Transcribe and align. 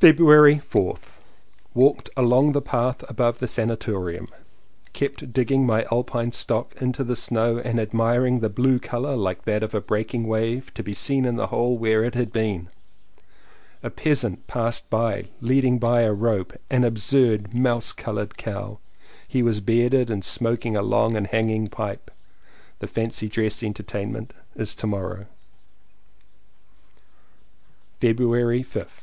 February 0.00 0.60
4th. 0.70 1.16
Walked 1.74 2.08
along 2.16 2.52
the 2.52 2.62
path 2.62 3.02
above 3.10 3.40
the 3.40 3.48
san 3.48 3.68
atorium. 3.68 4.28
Kept 4.92 5.32
digging 5.32 5.66
my 5.66 5.86
alpine 5.90 6.30
stock 6.30 6.72
into 6.80 7.02
the 7.02 7.16
snow 7.16 7.58
and 7.58 7.80
admiring 7.80 8.38
the 8.38 8.48
blue 8.48 8.78
colour 8.78 9.16
like 9.16 9.42
that 9.44 9.64
of 9.64 9.74
a 9.74 9.80
breaking 9.80 10.28
wave 10.28 10.72
to 10.74 10.84
be 10.84 10.92
seen 10.92 11.24
in 11.24 11.34
the 11.34 11.48
hole 11.48 11.76
where 11.76 12.04
it 12.04 12.14
had 12.14 12.32
been. 12.32 12.68
A 13.82 13.90
peasant 13.90 14.46
passed 14.46 14.86
leading 15.40 15.80
by 15.80 16.02
a 16.02 16.12
rope 16.12 16.52
an 16.70 16.84
ab 16.84 16.98
surd 17.00 17.52
mouse 17.52 17.90
coloured 17.92 18.36
cow; 18.38 18.78
he 19.26 19.42
was 19.42 19.58
bearded 19.58 20.06
233 20.06 20.14
CONFESSIONS 20.14 20.36
OF 20.36 20.58
TWO 20.60 20.78
BROTHERS 20.78 20.78
and 20.78 20.78
smoked 20.78 20.78
a 20.78 20.88
long 20.96 21.16
and 21.16 21.26
hanging 21.26 21.66
pipe. 21.66 22.10
The 22.78 22.86
fancy 22.86 23.28
dress 23.28 23.64
entertainment 23.64 24.32
is 24.54 24.76
to 24.76 24.86
morrow. 24.86 25.24
February 28.00 28.62
5th. 28.62 29.02